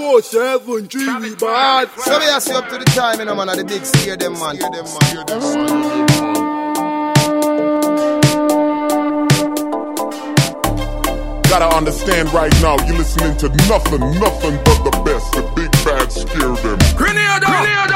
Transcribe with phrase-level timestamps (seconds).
[0.00, 1.90] 24 7, dreamy bad.
[1.90, 4.16] So we are see up to the time, you know, man, at the big steer
[4.16, 4.56] them, man.
[4.56, 5.00] Steer them, man.
[5.04, 5.60] Steer them, man.
[11.50, 15.32] Gotta understand right now, you're listening to nothing, nothing but the best.
[15.32, 16.78] The big bad Scare Dem.
[16.96, 17.46] Grenada!
[17.46, 17.89] Grenada!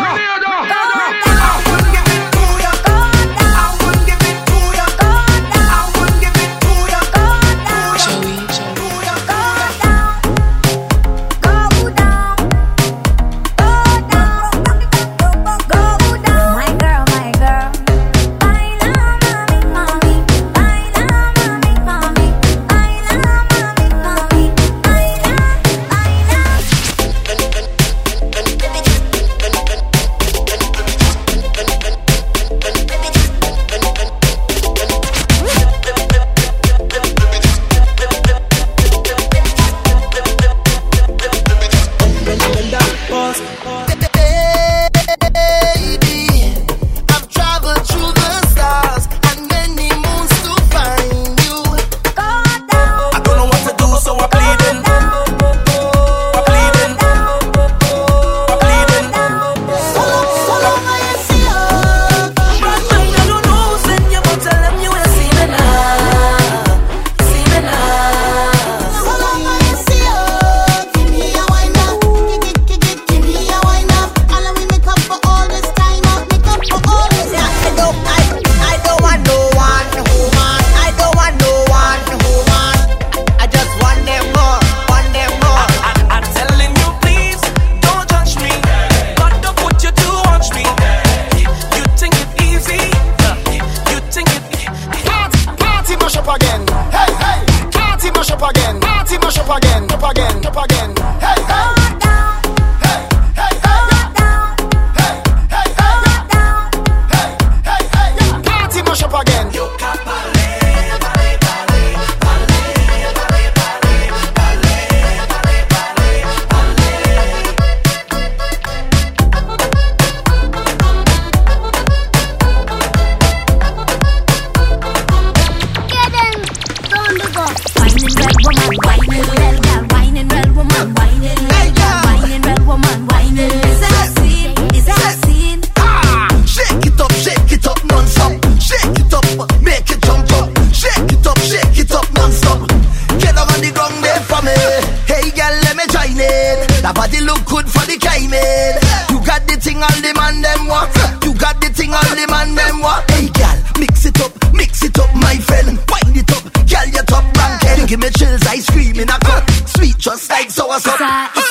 [160.75, 161.44] Dirty girl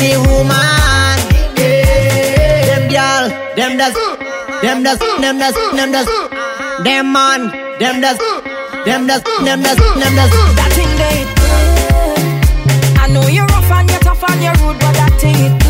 [0.00, 1.18] sexy woman.
[1.56, 3.94] Them girl, them does,
[4.62, 6.06] them does, them does, them does,
[6.84, 7.40] them man,
[7.78, 8.18] them does,
[8.84, 10.30] them does, them does, them does.
[10.56, 11.50] That thing they do.
[13.00, 15.69] I know you're rough and you're tough and you're rude, but that thing it do.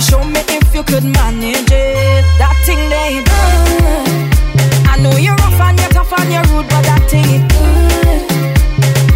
[0.00, 2.24] So show me if you could manage it.
[2.40, 4.88] That thing they good.
[4.88, 8.24] I know you're rough and you're tough and you're rude, but that thing it good.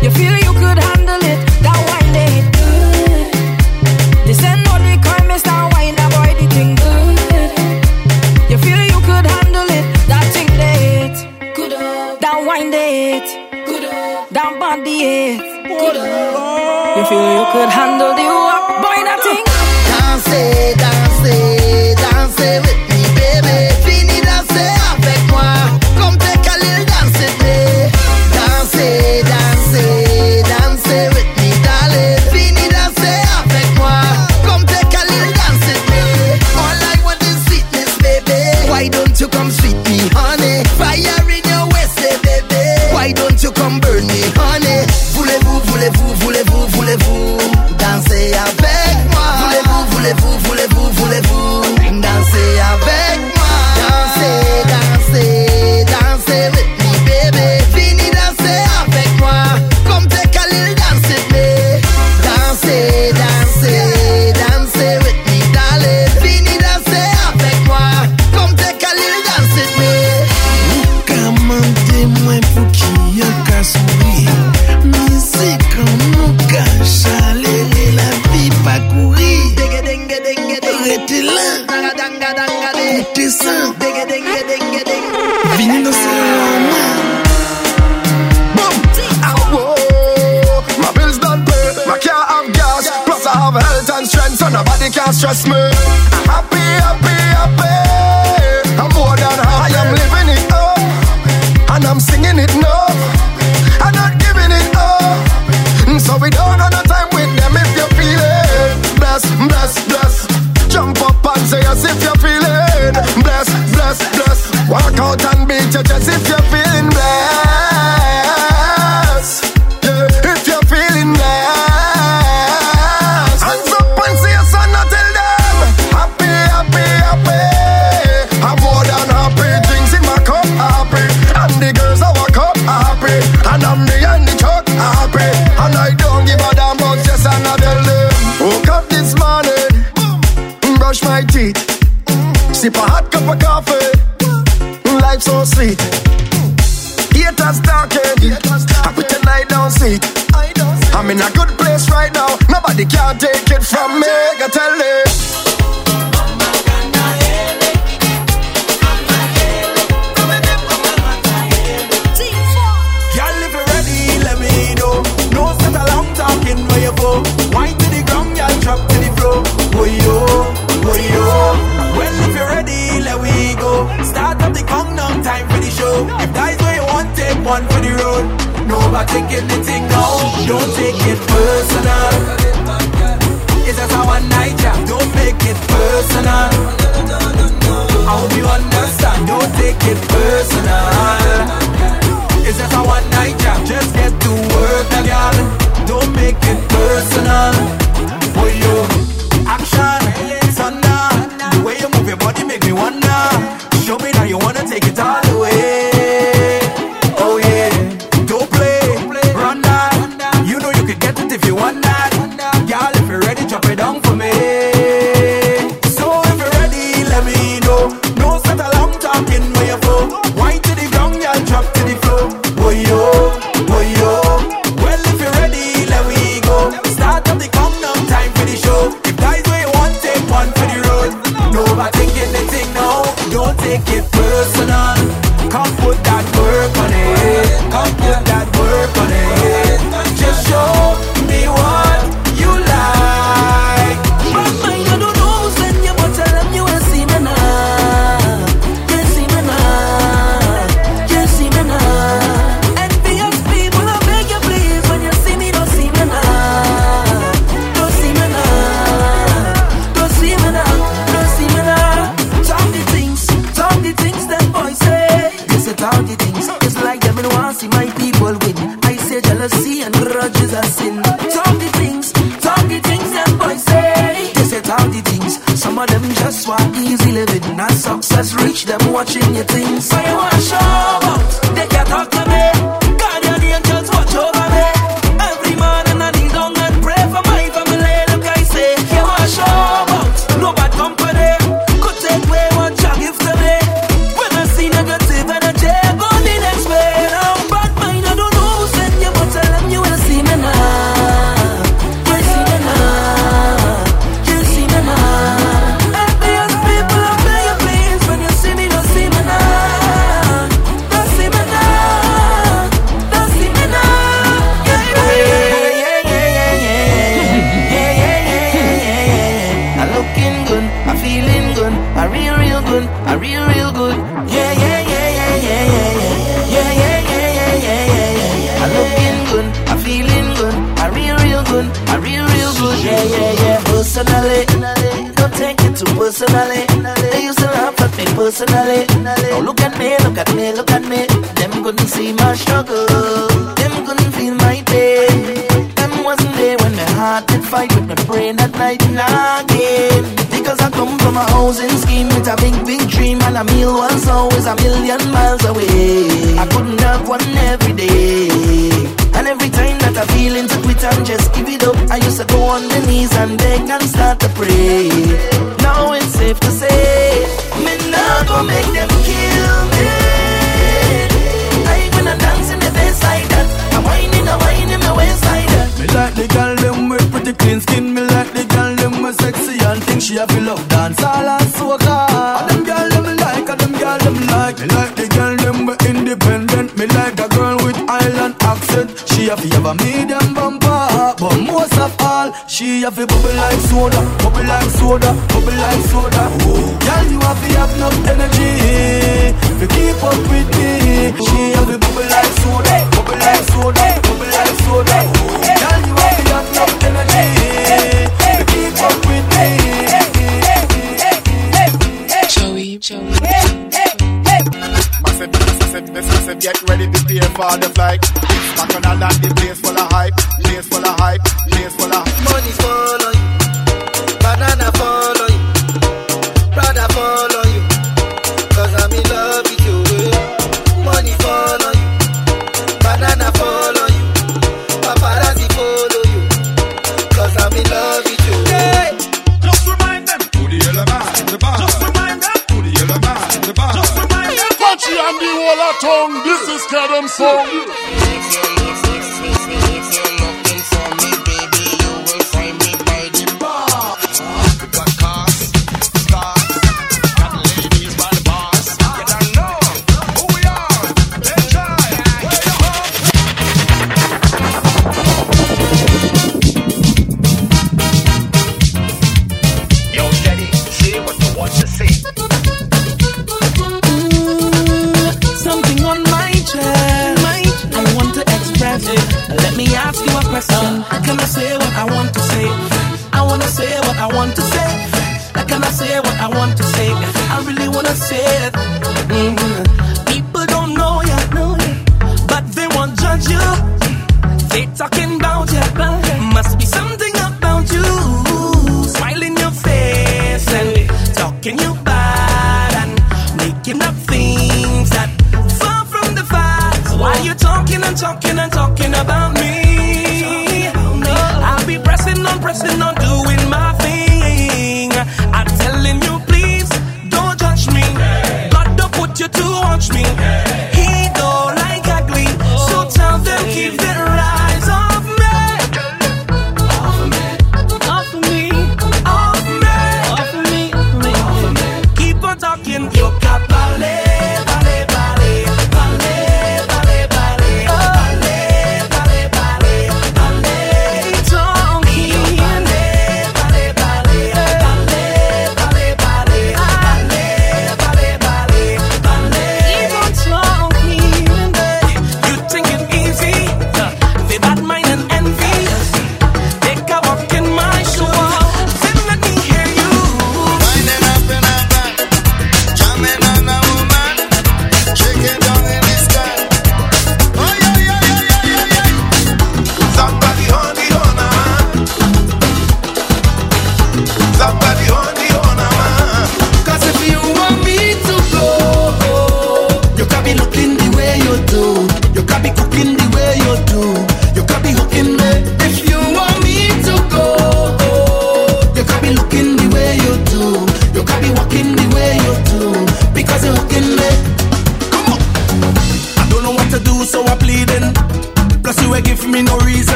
[0.00, 1.38] You feel you could handle it.
[1.60, 3.28] That wine it good.
[4.24, 5.52] This ain't no liquor, Mr.
[5.74, 7.20] Wine, that boy the thing good.
[8.48, 9.84] You feel you could handle it.
[10.08, 11.12] That thing they.
[11.52, 11.76] Good.
[12.24, 13.28] That wine it.
[13.68, 13.84] Good.
[14.32, 15.44] That body it.
[15.68, 15.96] Good.
[16.96, 18.39] You feel you could handle the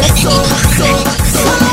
[0.00, 0.84] just so, so,
[1.24, 1.67] so.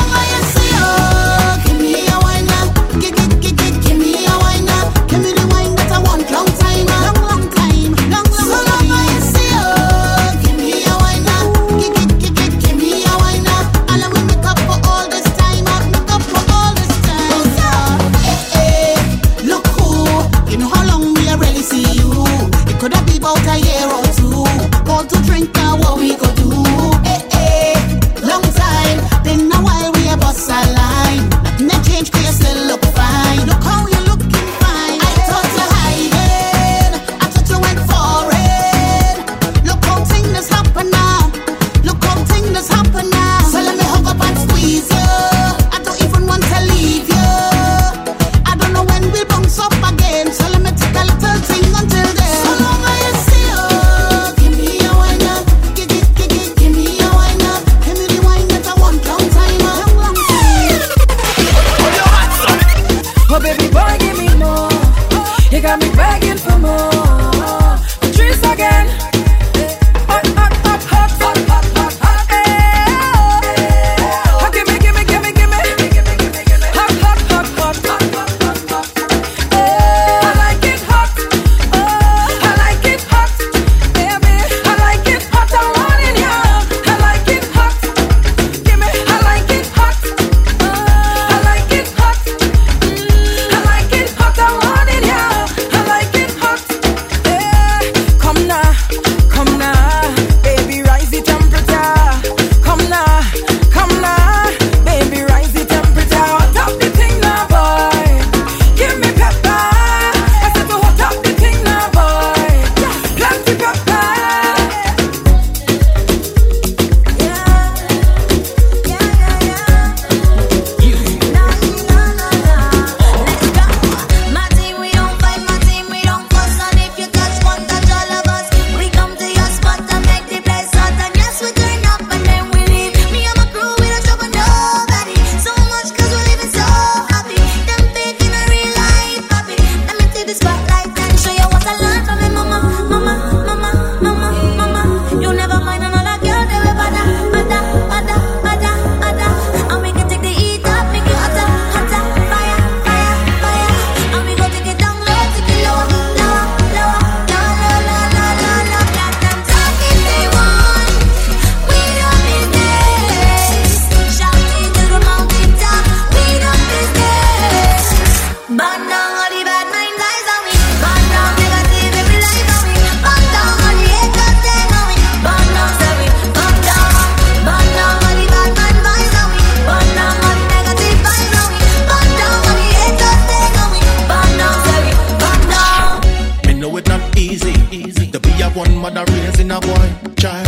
[188.56, 190.48] One mother raising a boy child.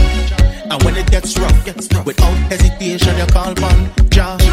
[0.72, 4.47] And when it gets rough, gets rough, without hesitation you call upon Jah.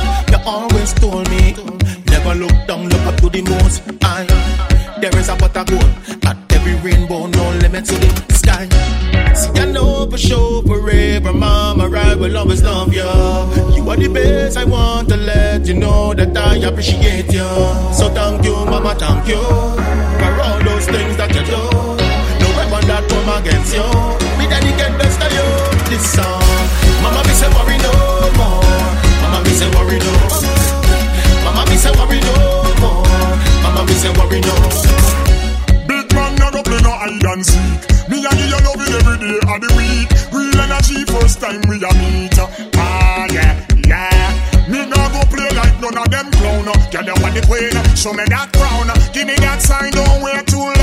[2.75, 4.27] Down, look up to the most high.
[5.01, 8.69] There is a of gold at every rainbow, no limit to the sky.
[9.35, 13.11] See, I know for sure forever, mama, I will always love you.
[13.77, 17.49] You are the best, I want to let you know that I appreciate you.
[17.93, 19.43] So thank you, mama, thank you
[20.21, 21.63] for all those things that you do.
[22.41, 23.89] No weapon that come against you.
[24.39, 25.04] Me dedicate
[37.35, 38.09] and seek.
[38.09, 40.09] Me and you love it every day of the week.
[40.31, 42.39] Real energy, first time we a meet.
[42.79, 44.71] Ah, yeah, yeah.
[44.71, 46.71] Me no go play like none of them clown.
[46.95, 48.87] Girl, you want the queen, show me that crown.
[49.13, 50.74] Give me that sign, don't wait too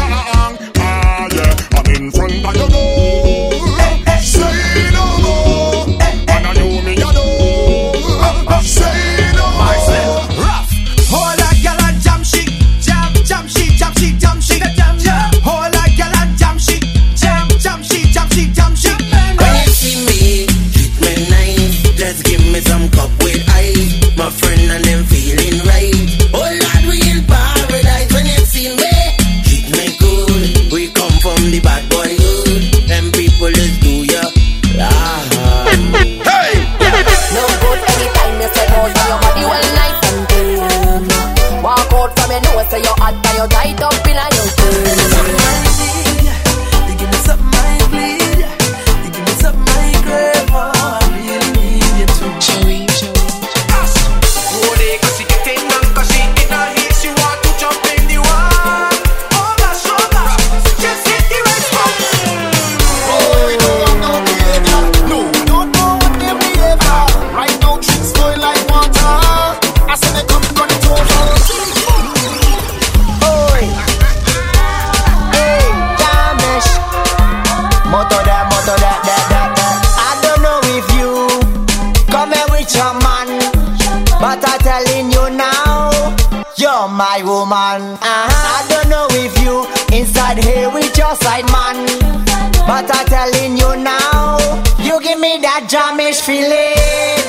[92.72, 94.40] but I'm telling you now,
[94.80, 97.20] you give me that Jamish feeling.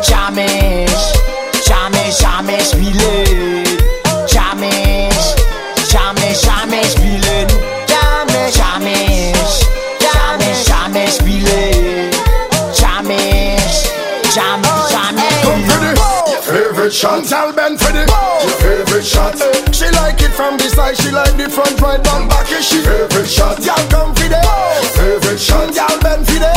[0.00, 1.04] Jamish,
[1.68, 3.68] Jamish, Jamish feeling.
[4.32, 5.28] Jamish,
[5.92, 7.48] Jamish, Jamish feeling.
[7.92, 9.56] Jamish, Jamish,
[10.00, 12.12] Jamish, Jamish feeling.
[12.80, 13.76] Jamish,
[14.32, 16.06] Jamish, Jamish feeling.
[16.48, 18.06] Favorite shot, tell Ben the
[18.40, 22.26] Your favorite shot, she like it from the side, she like the front, right, down,
[22.28, 23.60] back is she favorite shot.
[23.60, 24.40] Y'all come for the
[24.96, 26.48] favorite shot, y'all Ben for the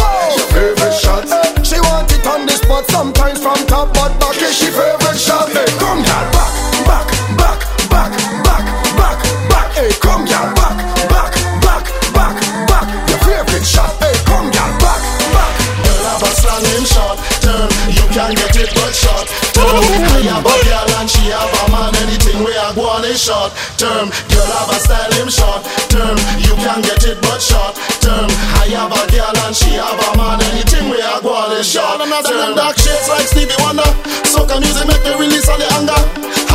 [0.55, 1.27] favorite shot,
[1.67, 5.51] she want it on the spot, sometimes from top, but back is she favorite shot.
[5.51, 6.55] Hey, come y'all back,
[6.87, 8.11] back, back, back,
[8.47, 9.19] back, back,
[9.51, 9.67] back.
[9.75, 10.79] Hey, come y'all back,
[11.11, 12.35] back, back, back,
[12.71, 12.87] back.
[13.11, 15.01] Your favorite shot, hey, come y'all back,
[15.35, 15.51] back.
[15.83, 19.48] Girl, have a slang him short term, you can get it but term.
[19.59, 23.19] I have a girl and she have a man, anything we are go on is
[23.19, 24.07] short term.
[24.31, 28.29] Girl have a style him short term, you can get it but short term.
[28.55, 31.67] I have a girl and she have a man, anything we are go on is
[31.67, 32.55] short term.
[32.55, 33.87] Dark shades like Stevie Wonder,
[34.31, 35.99] soca music make me release all the anger.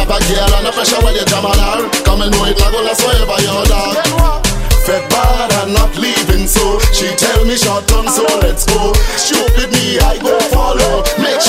[0.01, 2.57] Have a girl and a pressure when you jam on her, come and know it,
[2.57, 4.01] I go last forever, your dog.
[4.85, 6.77] Fed bad and not leaving so.
[6.93, 8.93] She tell me short tongue, so let's go.
[9.17, 11.01] Stupid me, I go follow.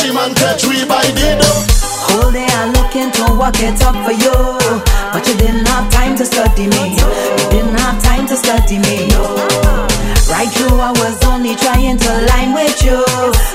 [0.05, 1.61] She man catch we by the door.
[2.05, 4.37] Whole day I looking to work it up for you,
[5.09, 6.93] but you didn't have time to study me.
[6.93, 7.09] You
[7.49, 9.09] didn't have time to study me.
[10.29, 13.01] Right through, I was only trying to line with you,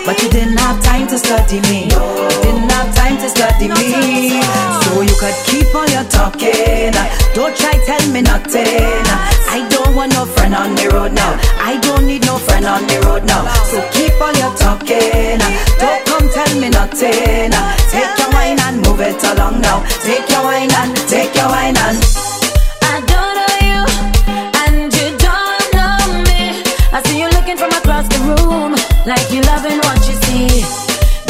[0.03, 1.87] but you didn't have time to study me.
[1.87, 2.03] You
[2.43, 4.43] didn't have time to study me,
[4.91, 6.91] so you could keep on your talking.
[7.31, 9.07] Don't try tell me nothing.
[9.55, 11.31] I don't want no friend on the road now.
[11.63, 13.47] I don't need no friend on the road now.
[13.71, 13.79] So
[16.61, 17.51] me nothing.
[17.91, 19.83] Take your wine and move it along now.
[20.05, 21.99] Take your wine and take your wine and.
[22.85, 23.81] I don't know you,
[24.63, 25.97] and you don't know
[26.29, 26.61] me.
[26.93, 28.73] I see you looking from across the room,
[29.07, 30.49] like you loving what you see.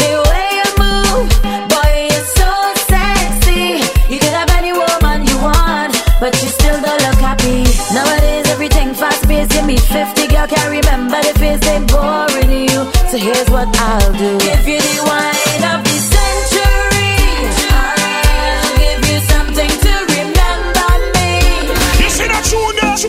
[0.00, 1.28] The way you move,
[1.70, 2.50] boy, you're so
[2.90, 3.86] sexy.
[4.10, 7.62] You could have any woman you want, but you still don't look happy.
[7.94, 9.52] Nowadays, everything fast paced.
[9.52, 12.80] Give me 50, girl, can't remember the face they boring you.
[13.10, 14.38] So here's what I'll do.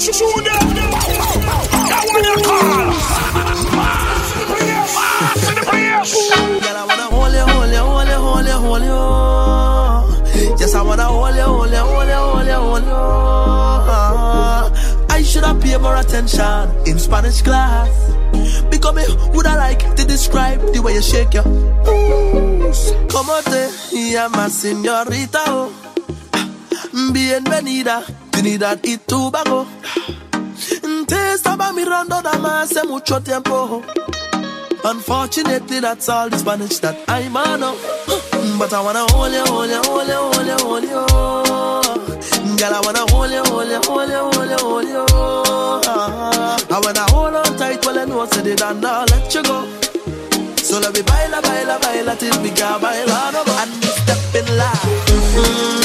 [0.01, 0.57] Tune there?
[1.85, 2.89] That one you call.
[5.37, 6.13] To the place.
[6.59, 10.57] Girl, I wanna hold you, hold you, hold you, hold you, hold you.
[10.57, 12.95] Yes, I wanna hold you, hold you, hold you, hold you, hold you.
[15.09, 17.89] I should have paid more attention in Spanish class.
[18.71, 19.03] Because me
[19.35, 22.91] would I like to describe the way you shake your moves.
[23.11, 23.69] Como te
[24.11, 25.69] llamas, señorita?
[27.13, 28.03] Bienvenida,
[28.41, 29.67] Trinidad y Tobago.
[31.07, 33.83] Te estaba mirando nada más hace mucho tiempo.
[34.83, 37.75] Unfortunately, that's all the Spanish that I know.
[38.57, 42.57] But I wanna hold you, hold you, hold you, hold you, hold you.
[42.57, 45.05] Girl, I wanna hold you, hold you, hold you, hold you, hold you.
[46.67, 49.67] I wanna hold on tight while I know said it and I'll let you go.
[50.57, 53.33] So let me baila, baila, baila till we can baila.
[53.61, 54.89] And we step in line.
[55.05, 55.80] Mhm,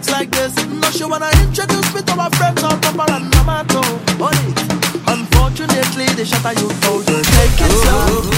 [0.00, 0.54] reaching like this.
[0.66, 3.82] No, she wanna introduce me to my friends on Papa and Namato.
[4.18, 4.54] Honey,
[5.06, 7.06] unfortunately, they shut youth out.
[7.06, 8.29] Take it slow.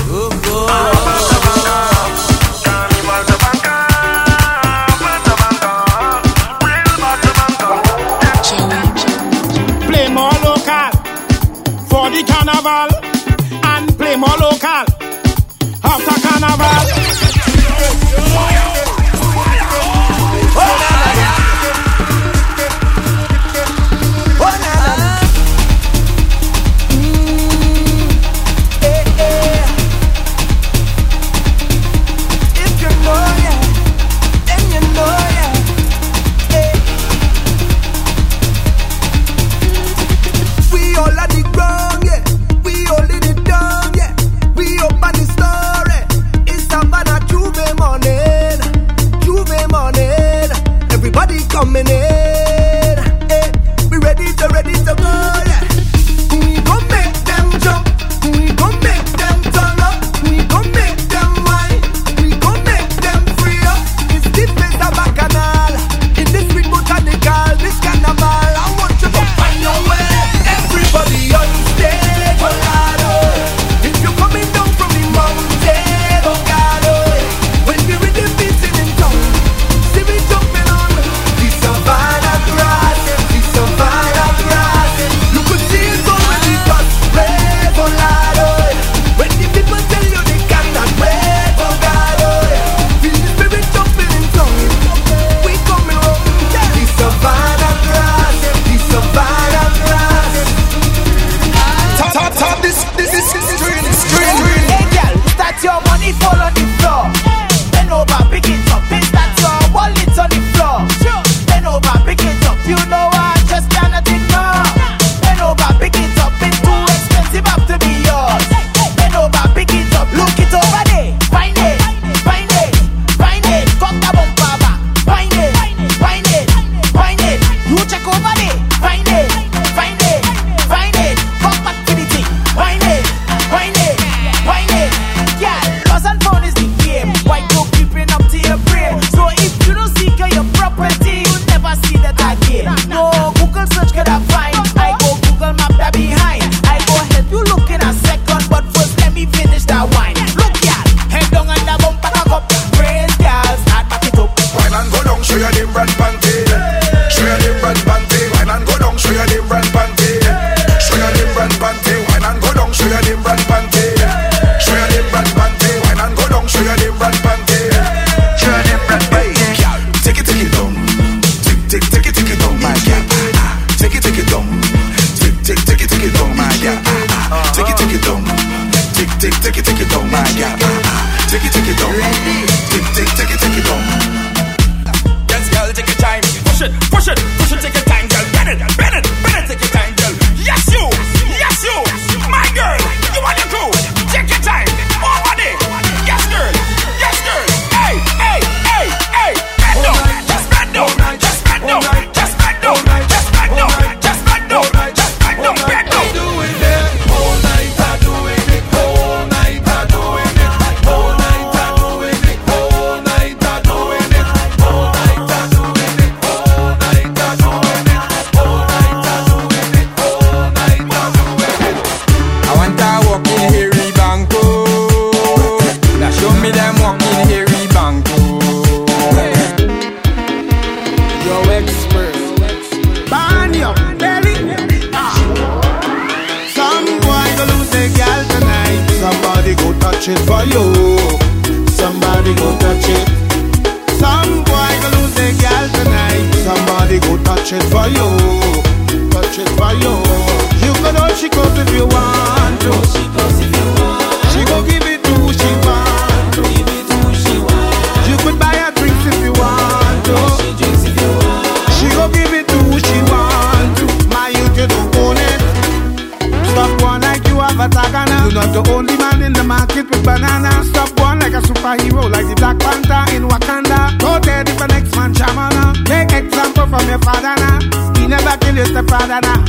[276.92, 277.58] Your now.
[277.98, 279.41] He never kill your stepfather now.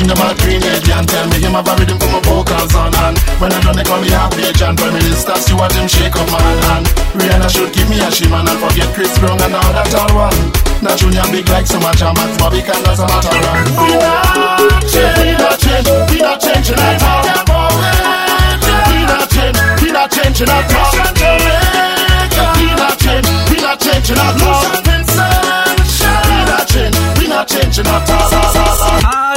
[0.00, 2.88] When the man grenade and tell me him have a rhythm for my vocals on
[2.96, 3.20] hand.
[3.36, 6.40] When I done they call me half and prime minister Stewart him shake up man
[6.72, 6.88] and
[7.20, 10.40] Rihanna should give me a shim and forget Chris Brown and all that all one.
[10.80, 13.44] Now Junior big like so much and Max Bobby can does a matter of
[13.76, 17.20] We not change, we not change, we not change like how
[18.88, 20.96] We not change, we not change at all
[22.56, 27.84] We not change, we not change at all We not changing, we not change at
[27.84, 29.29] all ah.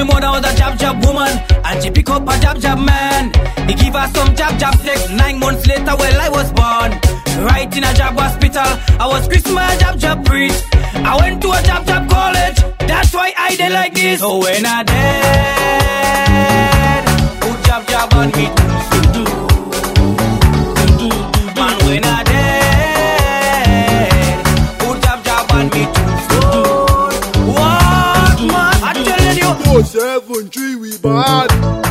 [0.00, 1.28] me mother was a jab jab woman,
[1.64, 3.32] and she pick up a jab jab man.
[3.68, 5.10] He give her some jab jab sex.
[5.10, 6.92] Nine months later, well I was born,
[7.44, 8.70] right in a jab hospital.
[8.98, 10.66] I was Christmas jab jab priest.
[10.94, 12.58] I went to a jab jab college.
[12.78, 14.20] That's why I did like this.
[14.20, 16.28] So when I dead,
[17.44, 18.48] who jab jab on me?
[18.90, 19.39] do do do.
[29.70, 31.89] 473, we bad.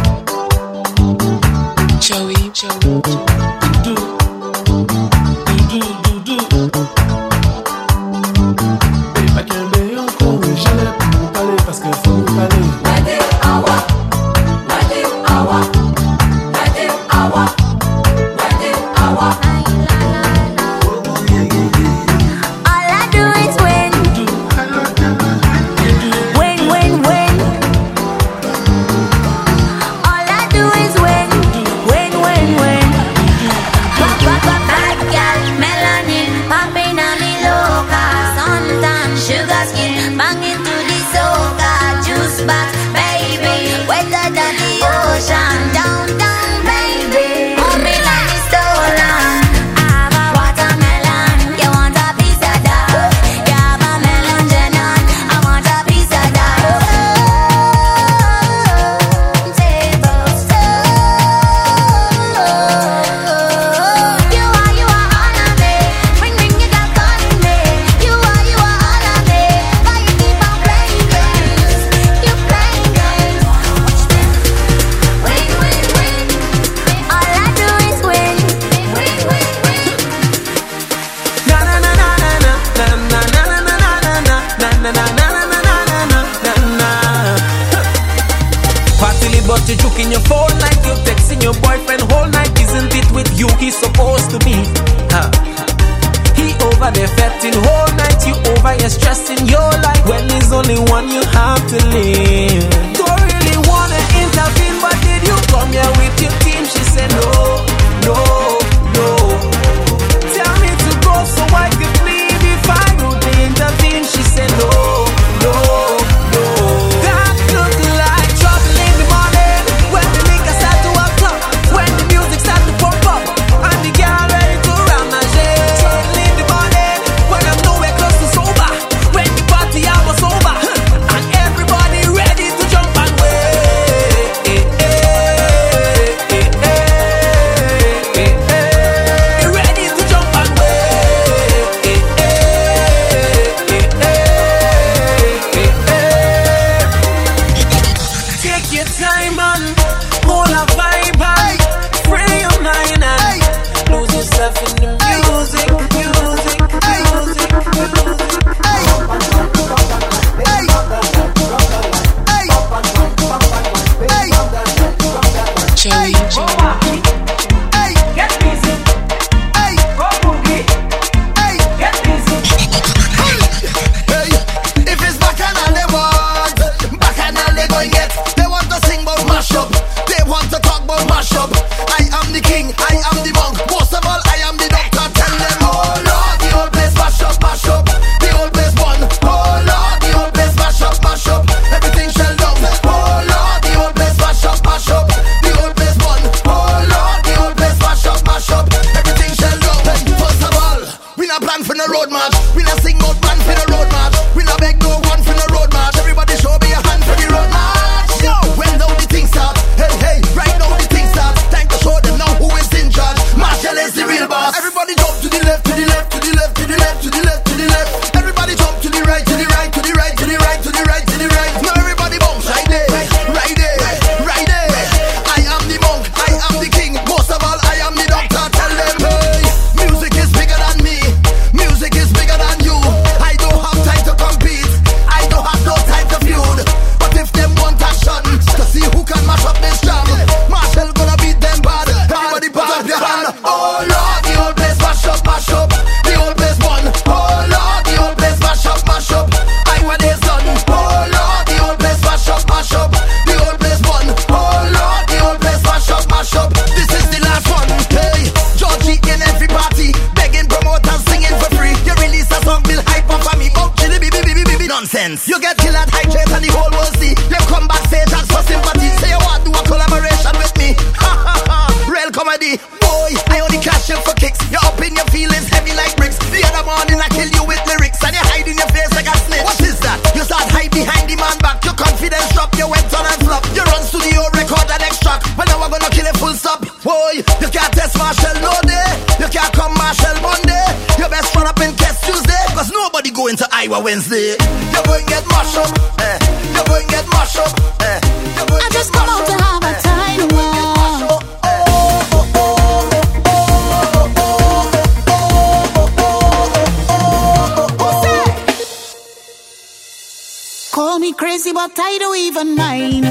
[312.46, 313.09] Mind.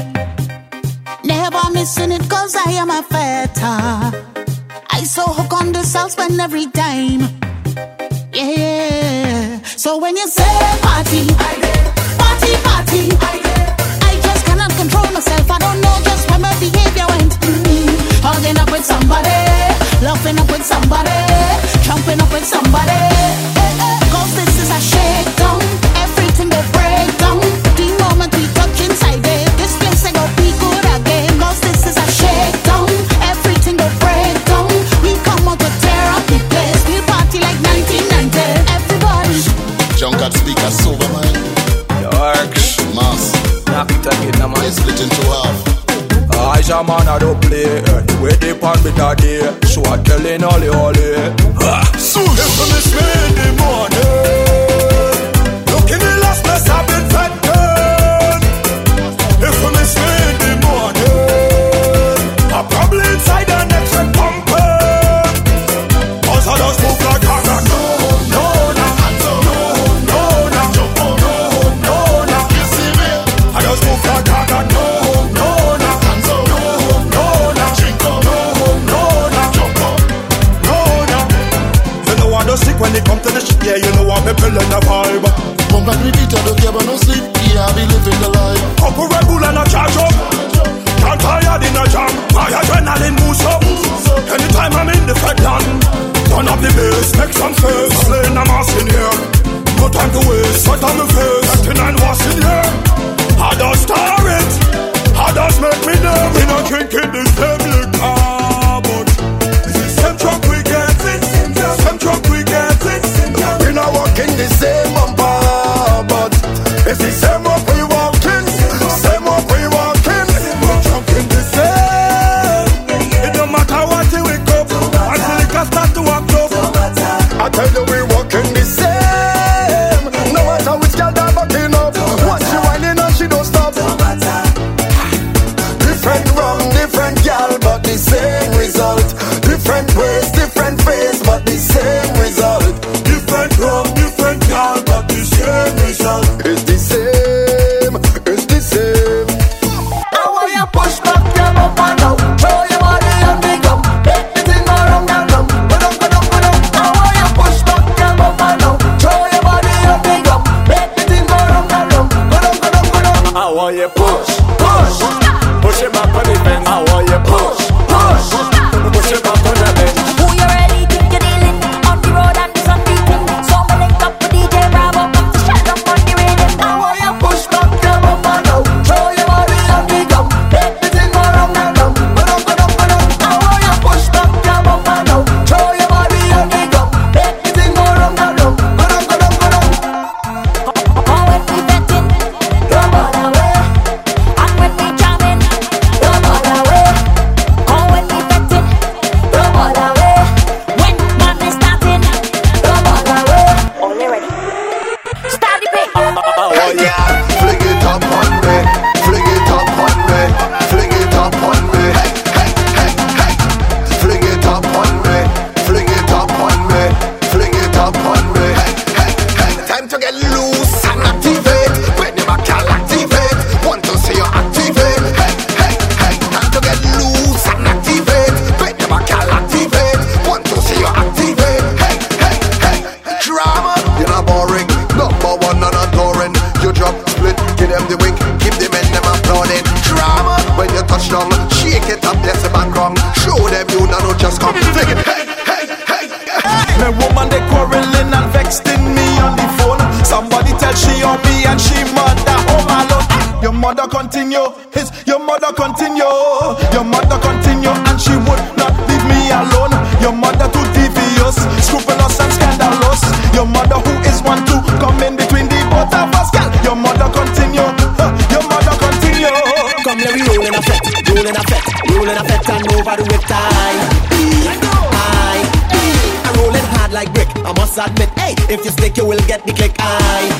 [279.09, 279.73] will get the click.
[279.79, 280.38] I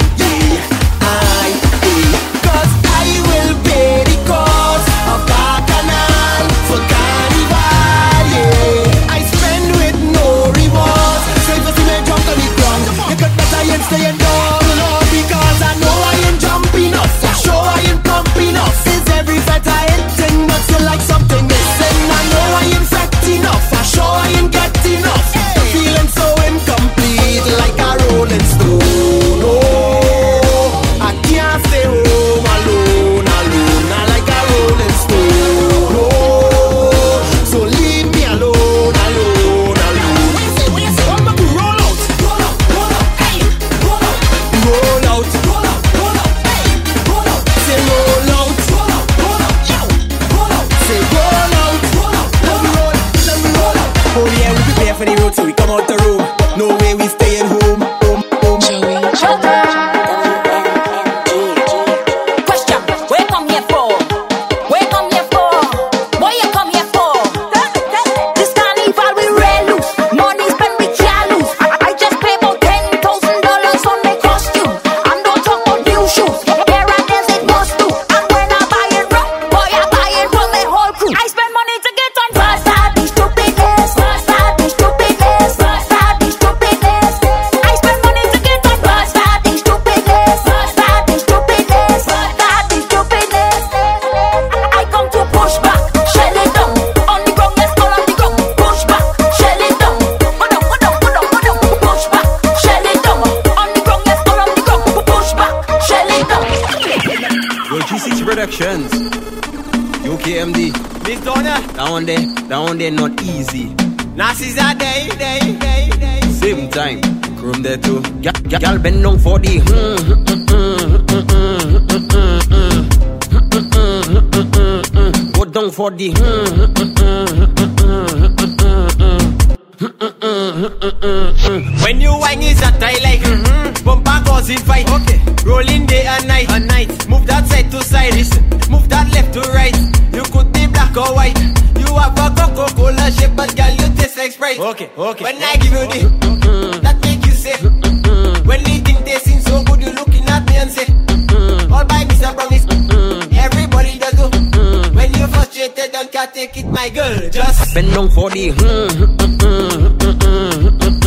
[156.50, 157.30] like it, my girl.
[157.30, 158.52] Just bend down for the.
[158.52, 161.00] Mm, mm, mm, mm,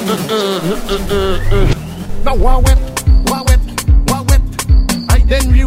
[0.05, 0.55] mm,
[0.88, 1.70] mm, mm.
[2.26, 2.80] Now, wah wet,
[3.30, 3.59] wah wet,
[4.09, 4.41] wah wet.
[5.09, 5.64] I then you.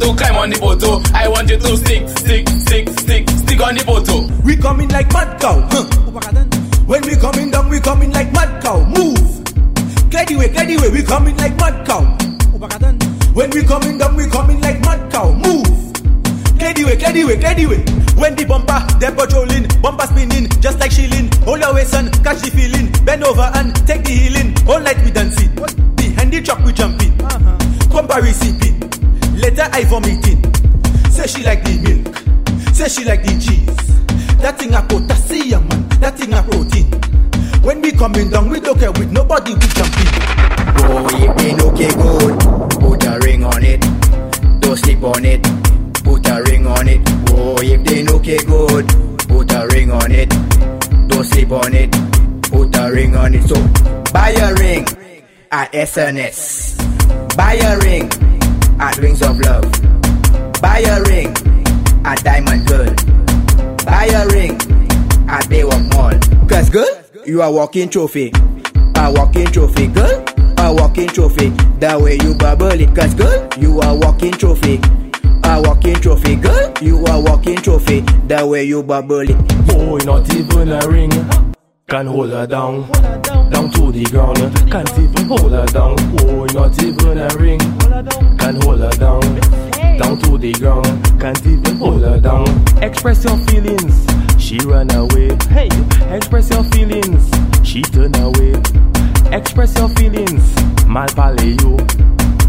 [0.00, 0.90] you to climb on the bottle.
[0.92, 1.02] Oh.
[1.14, 4.26] I want you to stick, stick, stick, stick, stick on the bottle.
[4.30, 4.40] Oh.
[4.44, 5.66] We coming like mad cow.
[5.70, 5.85] Huh.
[55.86, 57.36] SNS.
[57.36, 58.10] Buy a ring
[58.80, 59.70] at Rings of Love.
[60.60, 61.28] Buy a ring
[62.04, 62.92] at Diamond Girl.
[63.84, 64.56] Buy a ring
[65.28, 66.48] at Baywalk Mall.
[66.48, 66.88] Cause girl,
[67.24, 68.32] you are walking trophy.
[68.96, 70.24] A walking trophy, girl.
[70.58, 71.50] A walking trophy.
[71.78, 74.80] The way you bubble it, cause girl, you are walking trophy.
[75.44, 76.72] A walking trophy, girl.
[76.82, 78.00] You are walking trophy.
[78.26, 79.38] The way you bubble it.
[79.68, 81.12] Boy, not even a ring
[81.88, 82.82] can hold her down,
[83.50, 84.38] down to the ground.
[84.70, 85.96] Can't even hold her down.
[85.98, 87.58] Oh, Boy, not even a ring
[88.38, 89.20] Can't hold her down,
[89.98, 91.20] down to the ground.
[91.20, 92.46] Can't even hold her down.
[92.82, 94.06] Express your feelings.
[94.38, 95.36] She run away.
[95.50, 95.68] Hey,
[96.14, 97.30] express your feelings.
[97.66, 98.54] She turn away.
[99.32, 100.54] Express your feelings.
[100.86, 101.74] Mal paleo.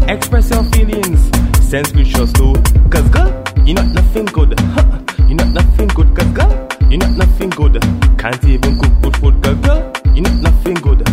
[0.08, 1.20] Express your feelings.
[1.68, 2.54] Send screenshots too.
[2.90, 3.30] Cause girl,
[3.66, 4.58] you not nothing good.
[4.60, 5.00] Huh.
[5.28, 6.14] You not nothing good.
[6.16, 7.80] Cause girl, you not nothing good.
[8.18, 9.42] Can't even cook good food.
[9.42, 11.08] Cause girl, you not nothing good.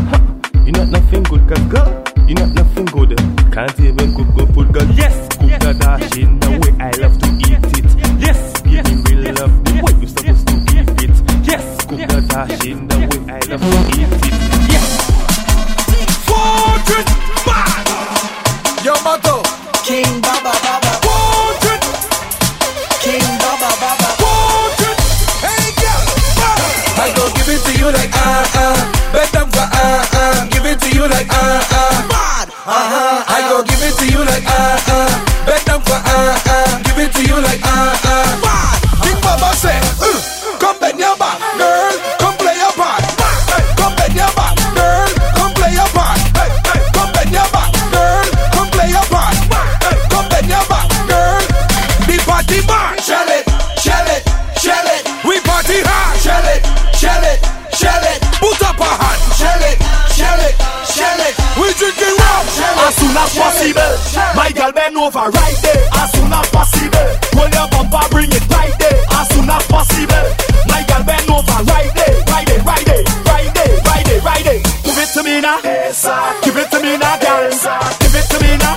[0.66, 1.48] You not nothing good.
[1.48, 3.16] Cause girl, you not nothing good.
[3.54, 4.74] Can't even cook good food.
[4.74, 8.20] Cause yes, cook the dash in the way I love to eat it.
[8.20, 11.48] Yes, give me real love the way you supposed to give it.
[11.48, 14.34] Yes, cook the dash in the way I love to eat it.
[14.74, 14.88] Yes.
[16.26, 17.35] Fortune
[65.16, 65.84] bend right there.
[65.96, 69.00] As soon as possible, roll your bumper, bring it right there.
[69.16, 70.28] As soon as possible,
[70.68, 74.44] my girl bend over right there, right there, right there, right there, right there, right
[74.44, 74.62] there.
[74.84, 75.62] Give it to me now,
[76.44, 77.48] give it to me now, girl.
[77.48, 78.76] Give it to me now,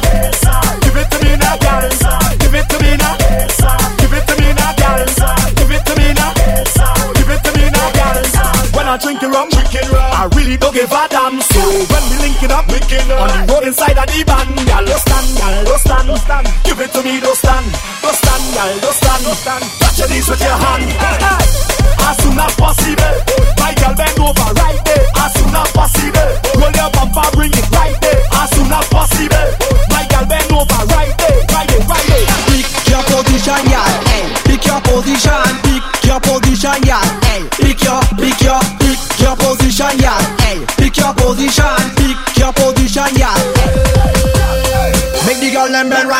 [0.78, 1.90] give it to me now, girl.
[2.38, 3.14] Give it to me now,
[3.98, 5.02] give it to me now, girl.
[5.58, 6.30] Give it to me now,
[7.18, 8.22] give it to me now, girl.
[8.78, 11.40] When I drink rum, I really don't give a damn.
[11.42, 14.86] So when we link it up, on the road inside of the van, girl,
[16.16, 16.48] stand.
[16.64, 17.66] Give it to me, don't stand,
[18.54, 19.64] girl, don't stand, stand.
[19.80, 20.84] Touch your knees with your hand.
[20.88, 21.18] Hey.
[22.08, 23.37] As soon as possible,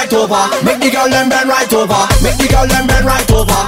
[0.08, 0.64] right over.
[0.64, 2.02] Make the girl them bend right over.
[2.22, 3.60] Make the girl them bend right over.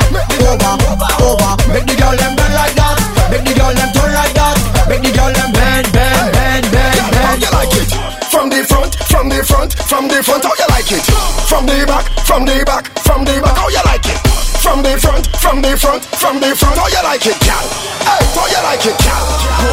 [0.49, 0.73] Over,
[1.21, 1.53] over.
[1.69, 2.97] Make the girl them bend like that.
[3.29, 4.57] Make the girl them turn like that.
[4.89, 7.43] Make the girl them bend, bend, bend, bend, bend.
[7.45, 7.91] you like it?
[8.33, 11.05] From the front, from the front, from the front, how you like it?
[11.45, 14.19] From the back, from the back, from the back, how you like it?
[14.65, 17.65] From the front, from the front, from the front, how you like it, gal?
[18.07, 19.70] Hey, how you like it, gal?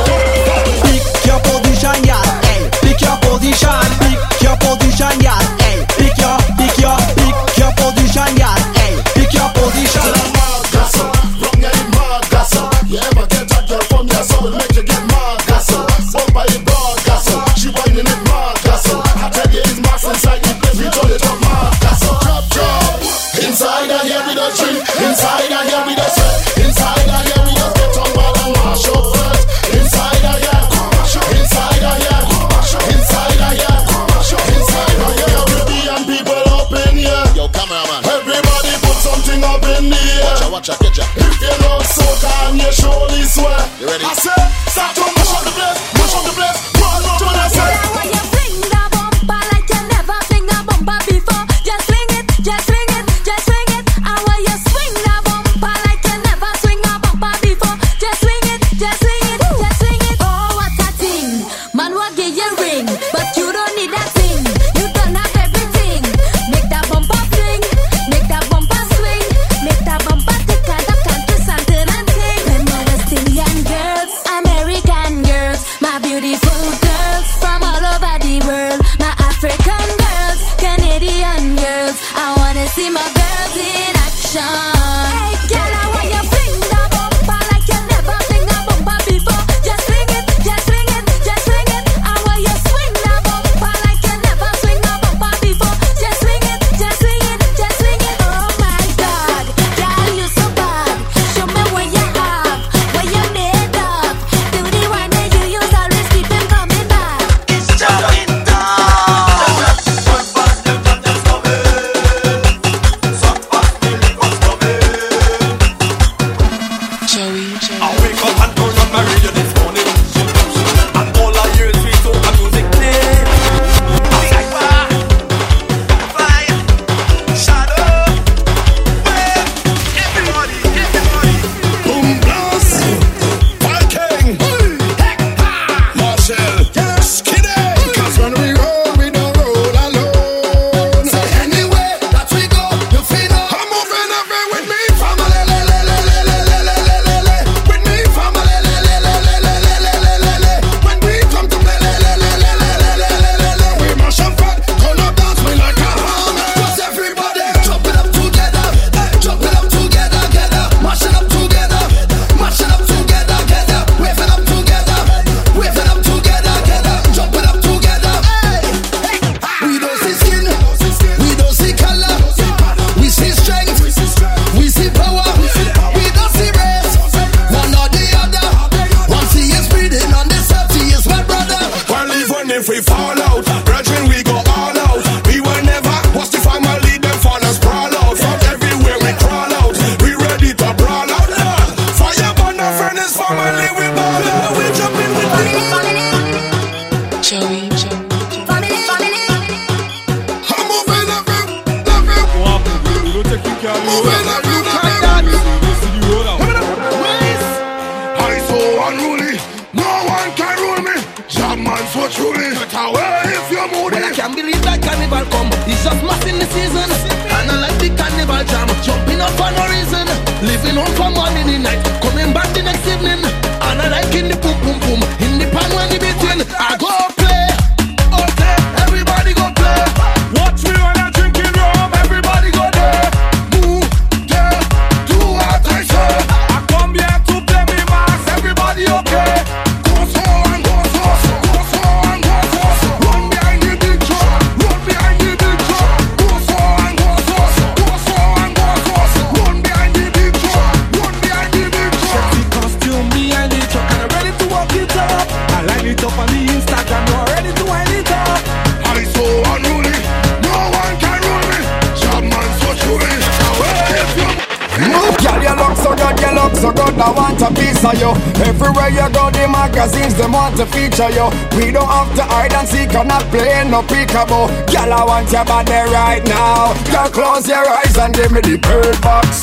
[275.27, 276.73] want your body right now.
[276.91, 279.41] Girl, close your eyes and give me the bird box.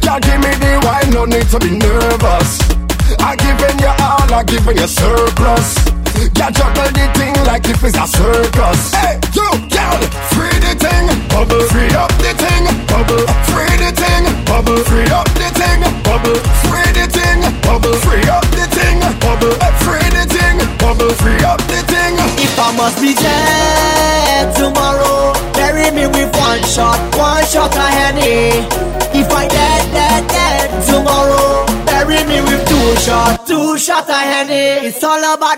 [0.00, 1.70] Girl, give me the wine, no need to be
[34.88, 35.57] It's all about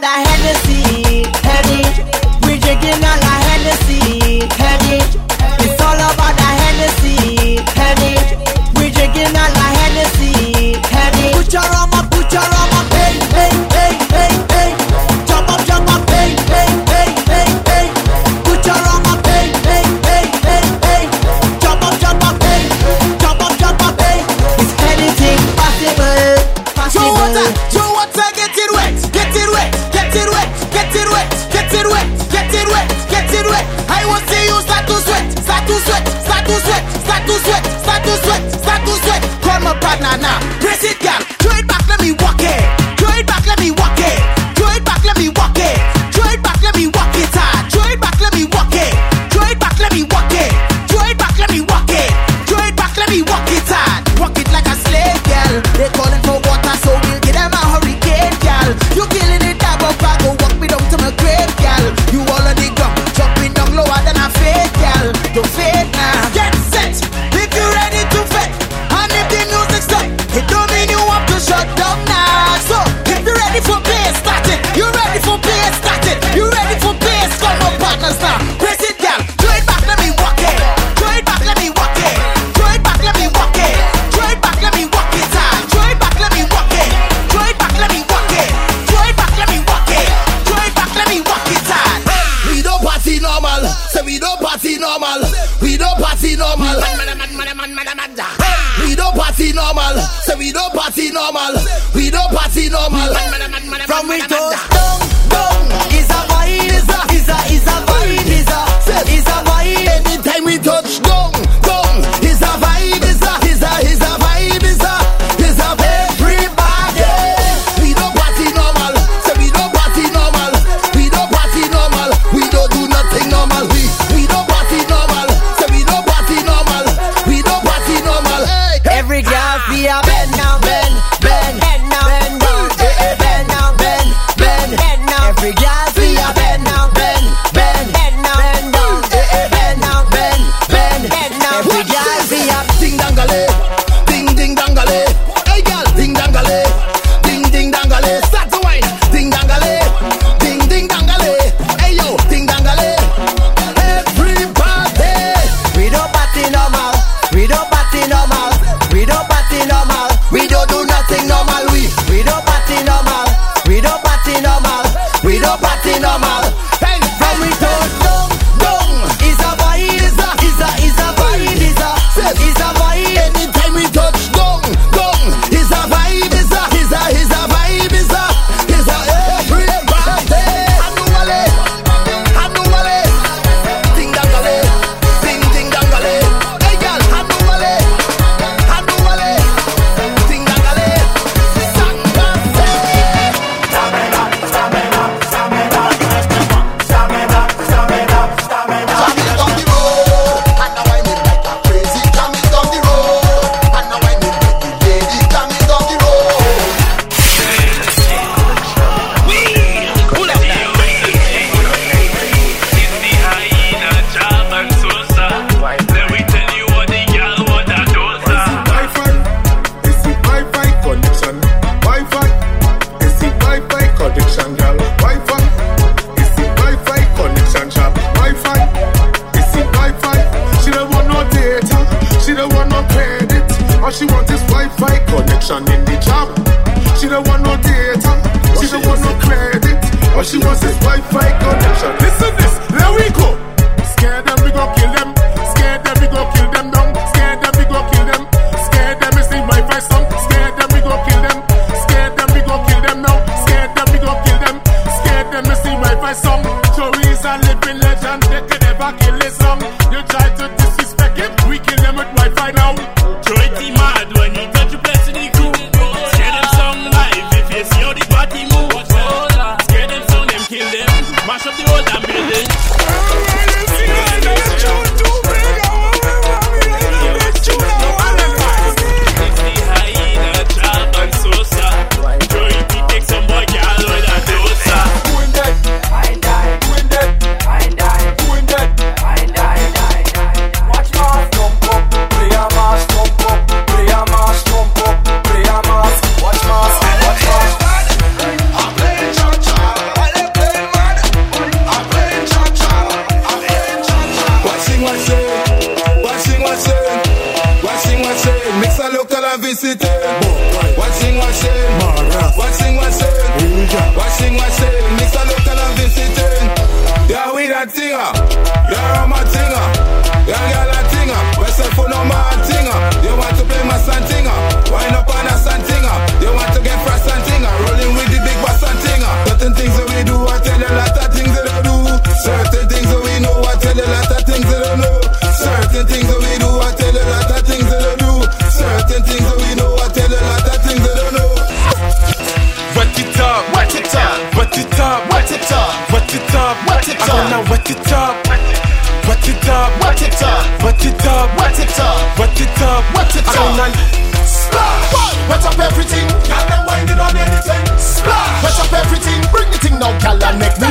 [353.70, 354.26] anything.
[354.26, 354.90] Splash!
[355.28, 356.08] Wet up everything.
[356.26, 357.64] Girl, them winding on anything.
[357.78, 358.42] Splash!
[358.42, 359.20] Wet up everything.
[359.30, 360.70] Bring the thing now, girl, and make me.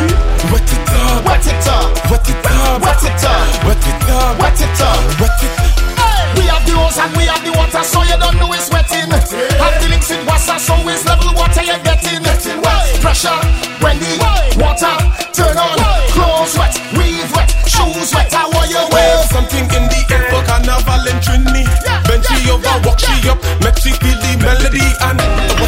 [0.51, 1.25] Wet it up.
[1.25, 1.87] Wet it up.
[2.11, 2.81] Wet it up.
[2.81, 3.63] Wet it up.
[3.65, 4.39] Wet it up.
[4.39, 5.01] Wet it up.
[5.19, 5.79] Wet it up.
[6.37, 9.09] We have the hose and we have the water, so you don't know it's wetting.
[9.09, 9.65] Yeah.
[9.65, 12.21] And the links with water, so it's level water you're getting.
[12.23, 12.99] getting wet.
[13.01, 13.39] Pressure
[13.81, 14.13] when the
[14.59, 14.93] water
[15.33, 15.75] turn on.
[15.79, 16.11] Wait.
[16.13, 18.33] Clothes wet, weave wet, shoes wet.
[18.33, 19.25] I are your wave?
[19.31, 21.88] Something in the air for carnival in Trini
[22.63, 25.58] love her, walk she up, make she feel the melody and.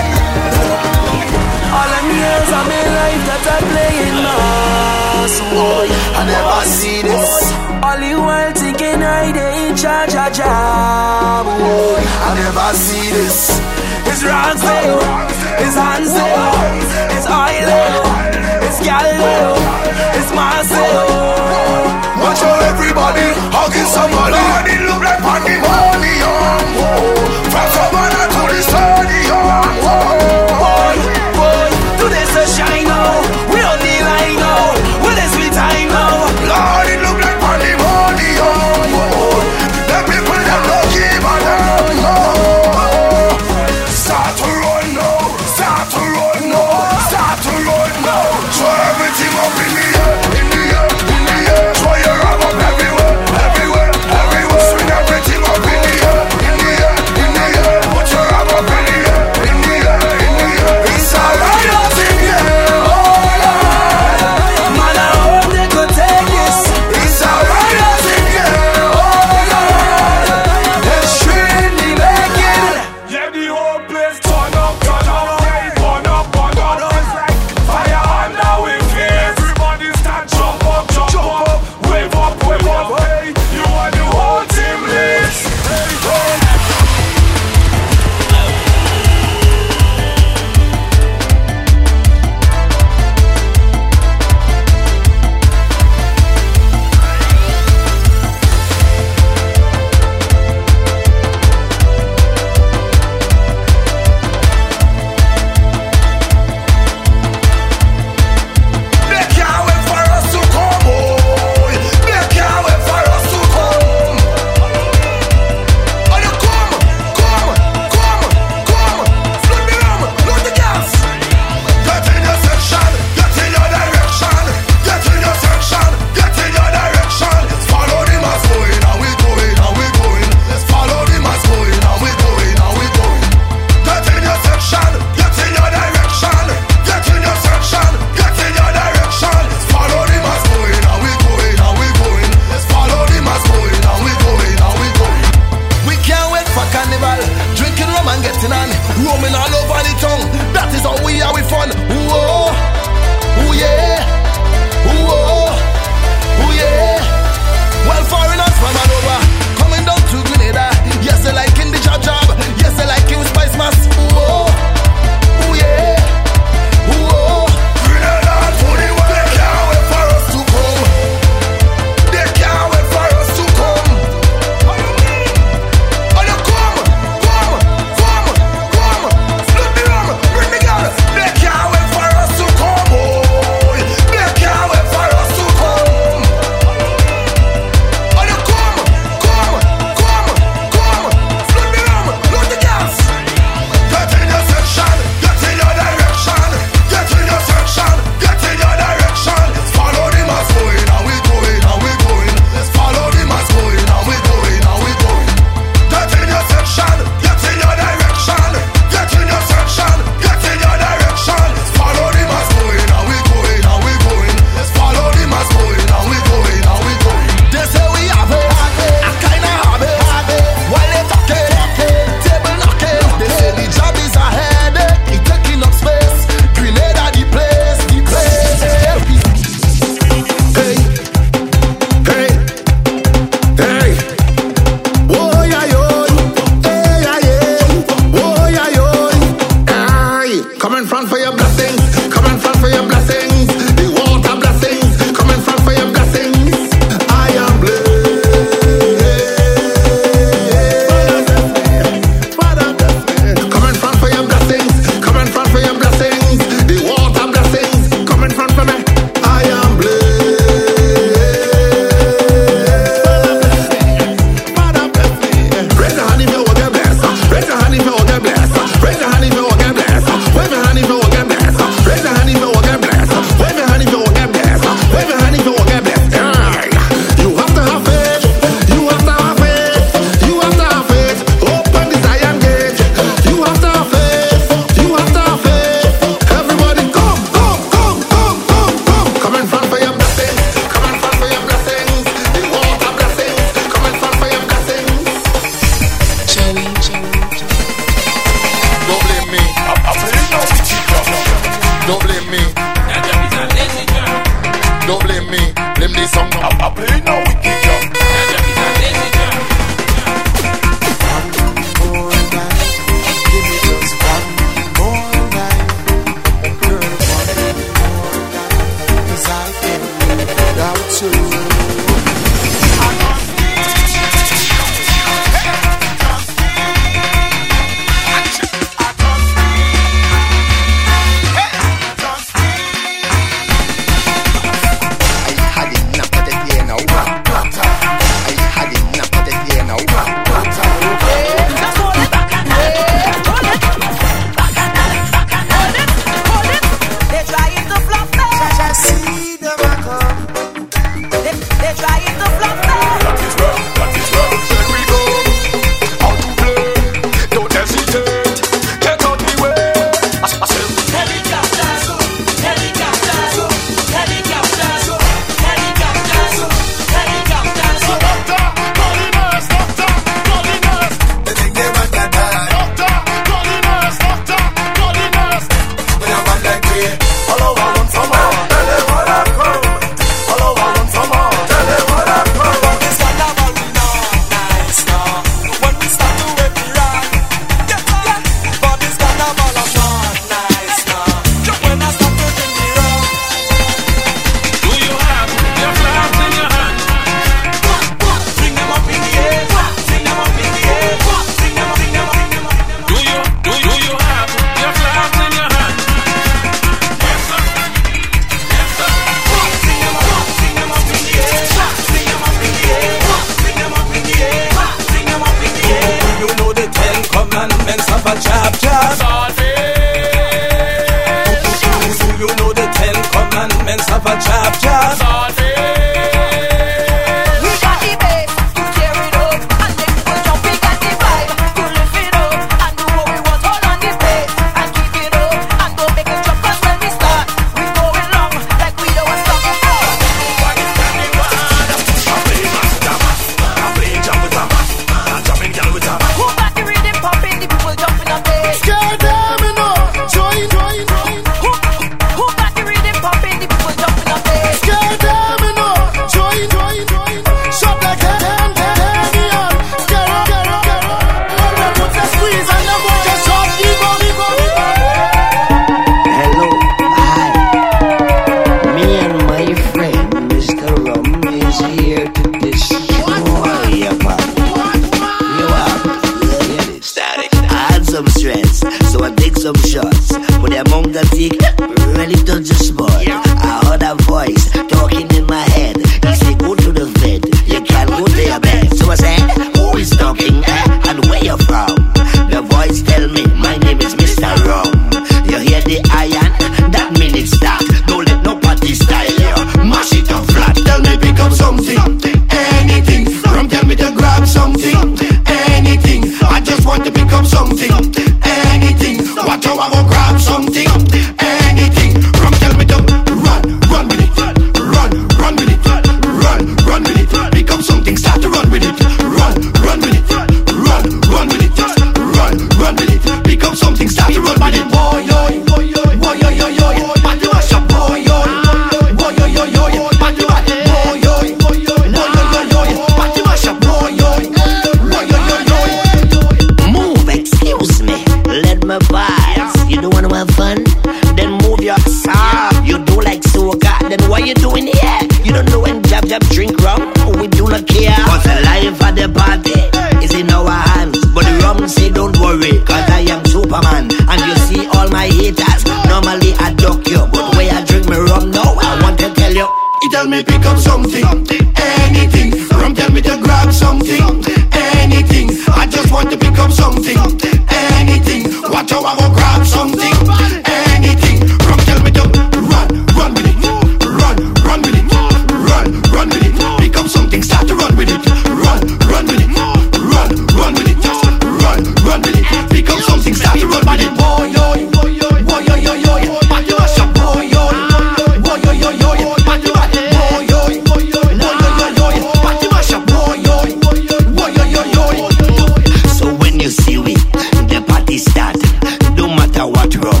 [599.41, 600.00] a wardrobe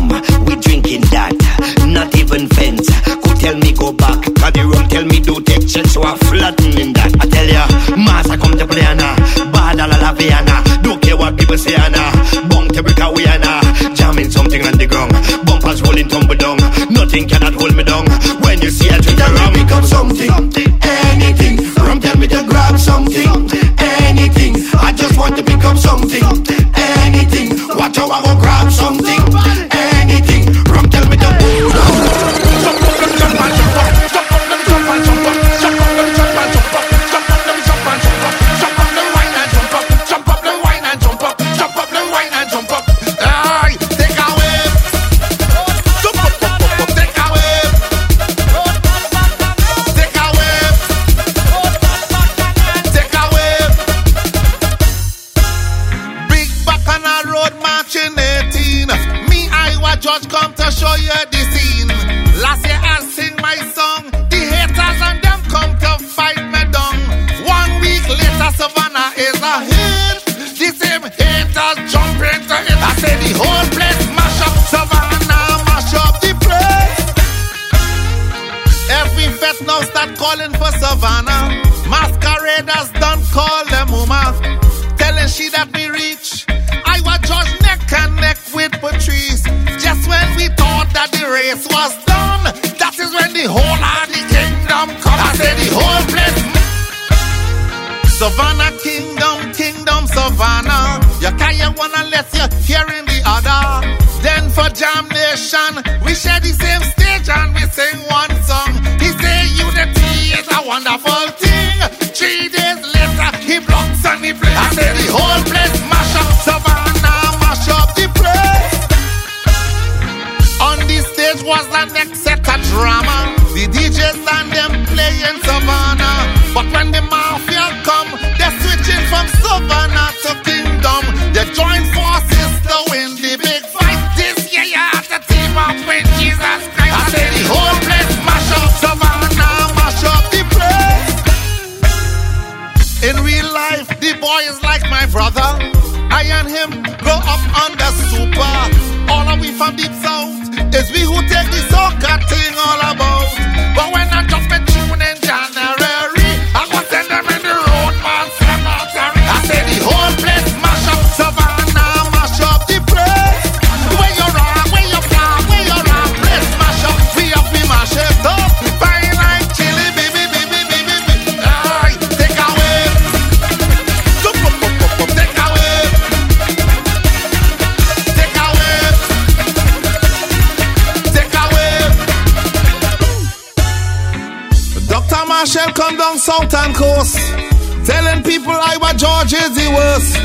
[186.51, 190.15] Telling people Iwer George is the worst.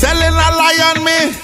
[0.00, 1.34] Telling a lie on me.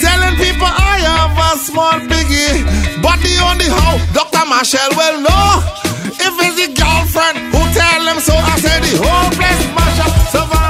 [0.00, 2.66] Telling people I have a small biggie.
[3.00, 4.44] But the only how Dr.
[4.50, 5.62] Machel will know
[6.10, 8.18] if it's the girlfriend who tell them.
[8.20, 8.34] so.
[8.34, 10.12] I said the whole place Marshall.
[10.32, 10.67] Survive.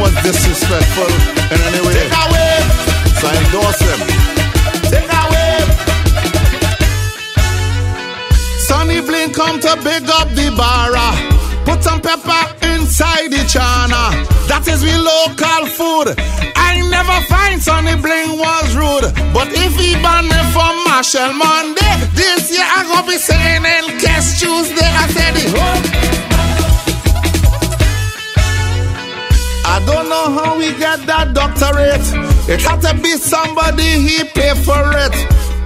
[0.00, 1.12] was disrespectful
[1.52, 1.92] in any way.
[1.92, 2.56] Take away.
[3.20, 4.00] So I endorse him.
[4.88, 5.54] Take away.
[8.66, 11.04] Sonny Blink come to big up the barra.
[11.12, 11.16] Ah.
[11.66, 14.16] Put some pepper inside the chana.
[14.48, 16.16] That is we local food.
[16.56, 19.12] I never find Sonny Bling was rude.
[19.36, 23.84] But if he ban me from Machel Monday, this year I gonna be saying in
[24.00, 24.90] Kiss Tuesday.
[25.02, 26.29] I said it.
[29.70, 32.02] I don't know how we get that doctorate.
[32.50, 35.14] It had to be somebody he pay for it.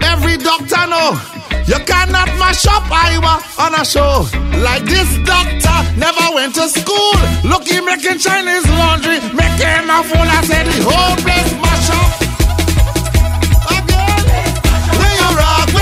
[0.04, 1.16] Every doctor know
[1.64, 4.28] you cannot mash up Iwer on a show.
[4.60, 7.16] Like this doctor never went to school.
[7.48, 10.28] Look, he making Chinese laundry, making a fool.
[10.36, 12.10] I said the whole place mash up.
[13.72, 14.20] Again,
[15.00, 15.74] when you rock,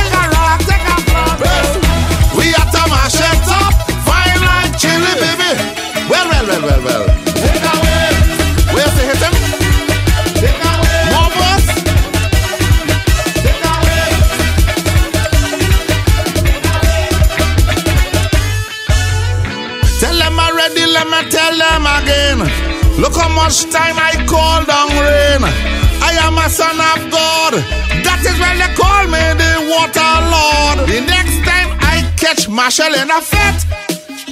[23.03, 25.43] Look how much time I call down rain.
[25.43, 27.59] I am a son of God.
[28.07, 30.87] That is when they call me the water lord.
[30.87, 33.59] The next time I catch Machel in a fit,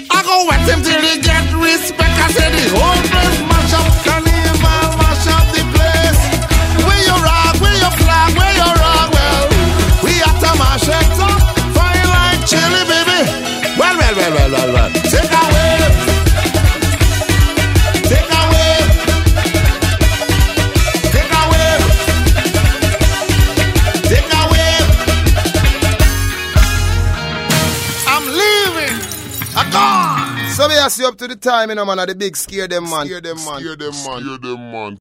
[0.07, 2.15] I go wet him till he get respect.
[2.23, 3.91] I say the whole place mash up,
[30.71, 30.81] gone.
[30.81, 32.69] So me ask you up to the time, you know, man, of the big Scare
[32.69, 33.07] Dem man.
[33.07, 33.61] Scare Dem man.
[33.61, 34.23] Scare Dem man.
[34.23, 34.99] Scare Dem man.